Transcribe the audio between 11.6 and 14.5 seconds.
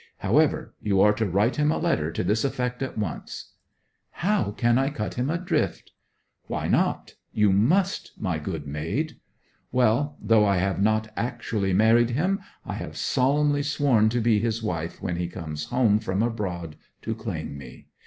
married him, I have solemnly sworn to be